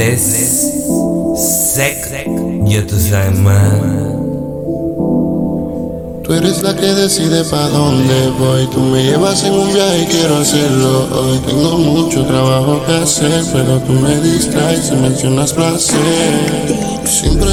[0.00, 0.80] Bless,
[1.36, 2.08] Sec.
[6.24, 8.66] Tú eres la que decide pa' dónde voy.
[8.68, 11.38] Tú me llevas en un viaje y quiero hacerlo hoy.
[11.40, 16.00] Tengo mucho trabajo que hacer, pero tú me distraes y mencionas placer.
[17.04, 17.52] Siempre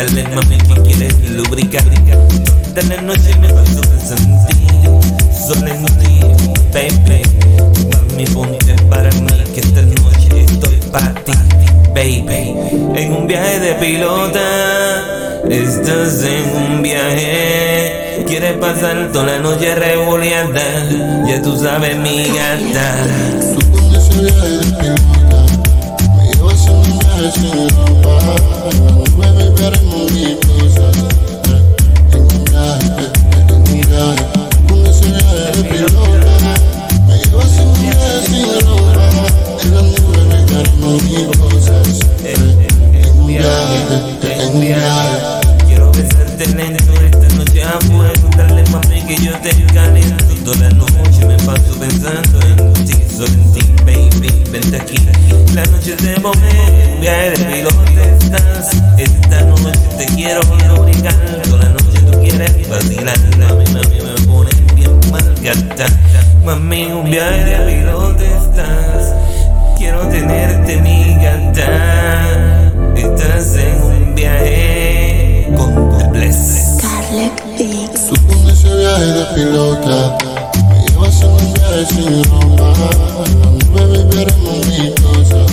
[0.00, 0.82] viaje, dale mami que.
[0.82, 1.84] Quieres lubricar.
[2.74, 5.00] Dale noche me paso pensando en
[5.34, 6.20] solo en ti,
[6.72, 7.22] baby.
[7.90, 11.32] Mami ponte para mí que esta noche estoy para ti,
[11.94, 12.54] baby.
[12.94, 18.24] En un viaje de pilota, estás en un viaje.
[18.26, 20.88] Quieres pasar toda la noche revoleada,
[21.26, 23.06] ya tú sabes mi gata.
[26.16, 28.50] Me llevas en un viaje sin ropa.
[28.94, 29.50] Nube me
[50.50, 54.96] Toda la noche me paso pensando en ti, solo en ti, baby, vente aquí.
[55.54, 62.00] La noche de momento, viaje de pilotes, Esta noche te quiero lubricar, toda la noche
[62.00, 63.16] tú quieres vacilar.
[63.38, 65.86] Mami, mami, me pone bien mal gata.
[66.44, 69.14] Mami, un viaje de pilotes, estás.
[69.78, 72.72] Quiero tenerte, mi gata.
[72.96, 75.90] Estás en un viaje con
[77.94, 80.29] Supongo ese viaje de pilota
[81.10, 81.26] so
[81.58, 82.56] yes, you know,
[83.74, 85.49] baby, better move me.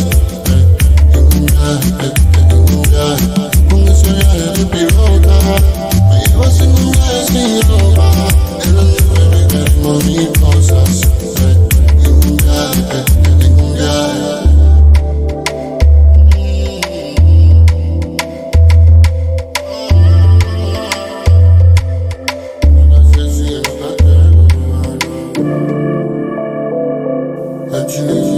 [27.90, 28.37] you.